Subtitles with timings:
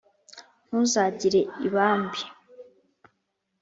[0.67, 2.21] ntuzagire ibambe: